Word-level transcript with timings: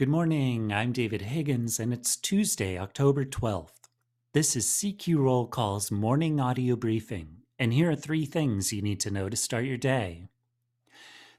Good 0.00 0.08
morning. 0.08 0.72
I'm 0.72 0.92
David 0.92 1.20
Higgins, 1.20 1.78
and 1.78 1.92
it's 1.92 2.16
Tuesday, 2.16 2.78
October 2.78 3.22
12th. 3.26 3.90
This 4.32 4.56
is 4.56 4.66
CQ 4.66 5.18
Roll 5.18 5.46
Call's 5.46 5.90
morning 5.90 6.40
audio 6.40 6.74
briefing, 6.74 7.42
and 7.58 7.74
here 7.74 7.90
are 7.90 7.94
three 7.94 8.24
things 8.24 8.72
you 8.72 8.80
need 8.80 8.98
to 9.00 9.10
know 9.10 9.28
to 9.28 9.36
start 9.36 9.66
your 9.66 9.76
day. 9.76 10.28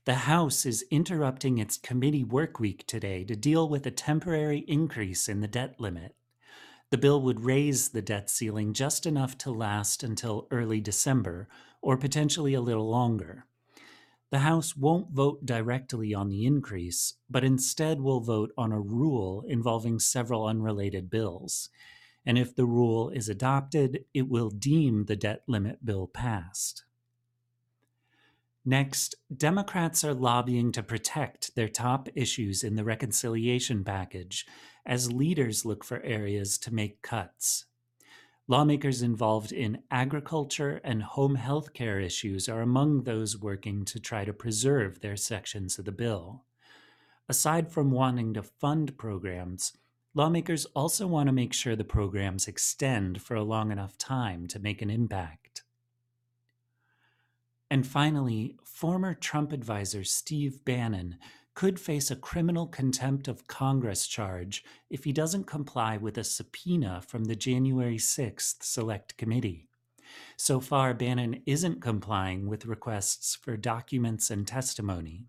The 0.06 0.30
House 0.30 0.64
is 0.68 0.86
interrupting 0.92 1.58
its 1.58 1.76
committee 1.76 2.24
work 2.24 2.60
week 2.60 2.86
today 2.86 3.24
to 3.24 3.36
deal 3.36 3.68
with 3.68 3.88
a 3.88 3.90
temporary 3.90 4.60
increase 4.68 5.28
in 5.28 5.40
the 5.40 5.48
debt 5.48 5.80
limit. 5.80 6.16
The 6.92 7.00
bill 7.00 7.20
would 7.24 7.44
raise 7.44 7.90
the 7.90 8.04
debt 8.04 8.30
ceiling 8.30 8.74
just 8.74 9.08
enough 9.08 9.40
to 9.40 9.50
last 9.50 10.04
until 10.04 10.48
early 10.52 10.80
December, 10.80 11.48
or 11.82 11.98
potentially 11.98 12.54
a 12.54 12.62
little 12.62 12.88
longer. 12.88 13.48
The 14.32 14.40
House 14.40 14.78
won't 14.78 15.12
vote 15.12 15.46
directly 15.46 16.14
on 16.14 16.30
the 16.30 16.46
increase, 16.46 17.16
but 17.30 17.44
instead 17.44 18.00
will 18.00 18.22
vote 18.22 18.54
on 18.58 18.72
a 18.72 18.80
rule 18.80 19.44
involving 19.46 20.00
several 20.00 20.48
unrelated 20.48 21.10
bills. 21.10 21.70
And 22.26 22.38
if 22.38 22.56
the 22.56 22.66
rule 22.66 23.10
is 23.10 23.28
adopted, 23.28 24.06
it 24.14 24.30
will 24.30 24.50
deem 24.50 25.06
the 25.06 25.18
debt 25.18 25.44
limit 25.48 25.84
bill 25.84 26.08
passed. 26.08 26.86
Next, 28.64 29.16
Democrats 29.36 30.04
are 30.04 30.14
lobbying 30.14 30.72
to 30.74 30.84
protect 30.84 31.56
their 31.56 31.68
top 31.68 32.08
issues 32.16 32.64
in 32.64 32.76
the 32.76 32.86
reconciliation 32.86 33.84
package 33.84 34.46
as 34.86 35.12
leaders 35.12 35.66
look 35.66 35.84
for 35.84 36.00
areas 36.04 36.58
to 36.60 36.74
make 36.74 37.02
cuts. 37.02 37.66
Lawmakers 38.52 39.02
involved 39.02 39.54
in 39.54 39.82
agriculture 39.92 40.82
and 40.84 41.02
home 41.02 41.36
health 41.36 41.72
care 41.72 42.02
issues 42.02 42.50
are 42.50 42.60
among 42.60 43.04
those 43.04 43.38
working 43.38 43.86
to 43.86 43.98
try 43.98 44.26
to 44.26 44.34
preserve 44.34 45.00
their 45.00 45.16
sections 45.16 45.80
of 45.80 45.86
the 45.86 45.92
bill. 45.94 46.44
Aside 47.30 47.72
from 47.72 47.92
wanting 47.92 48.34
to 48.34 48.44
fund 48.44 48.98
programs, 48.98 49.72
lawmakers 50.14 50.66
also 50.76 51.08
want 51.08 51.28
to 51.28 51.32
make 51.32 51.54
sure 51.54 51.78
the 51.78 51.86
programs 51.86 52.50
extend 52.50 53.22
for 53.22 53.36
a 53.36 53.44
long 53.44 53.72
enough 53.72 53.98
time 53.98 54.48
to 54.48 54.60
make 54.60 54.82
an 54.82 54.90
impact. 54.90 55.64
And 57.70 57.88
finally, 57.88 58.58
former 58.66 59.14
Trump 59.14 59.54
advisor 59.54 60.04
Steve 60.04 60.66
Bannon 60.66 61.16
could 61.54 61.80
face 61.80 62.10
a 62.10 62.16
criminal 62.16 62.68
contempt 62.68 63.28
of 63.28 63.48
Congress 63.48 64.08
charge 64.08 64.64
if 64.90 65.04
he 65.04 65.12
doesn't 65.12 65.44
comply 65.46 65.98
with 65.98 66.18
a 66.18 66.24
subpoena 66.24 67.02
from 67.06 67.26
the 67.26 67.36
January 67.36 67.98
6th 67.98 68.64
Select 68.64 69.18
Committee. 69.18 69.68
So 70.38 70.60
far, 70.60 70.94
Bannon 70.94 71.42
isn't 71.46 71.82
complying 71.82 72.48
with 72.48 72.66
requests 72.66 73.36
for 73.36 73.58
documents 73.58 74.30
and 74.30 74.48
testimony. 74.48 75.26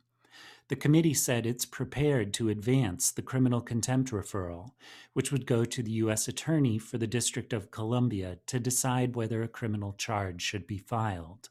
The 0.69 0.77
committee 0.77 1.15
said 1.15 1.45
it's 1.45 1.67
prepared 1.67 2.33
to 2.35 2.49
advance 2.49 3.11
the 3.11 3.21
criminal 3.21 3.61
contempt 3.61 4.11
referral, 4.11 4.71
which 5.13 5.31
would 5.31 5.45
go 5.45 5.65
to 5.65 5.83
the 5.83 5.93
U.S. 5.93 6.29
Attorney 6.29 6.79
for 6.79 6.99
the 6.99 7.07
District 7.07 7.53
of 7.53 7.71
Columbia 7.71 8.39
to 8.47 8.59
decide 8.59 9.15
whether 9.15 9.43
a 9.43 9.49
criminal 9.49 9.93
charge 9.93 10.41
should 10.41 10.67
be 10.67 10.79
filed. 10.79 11.51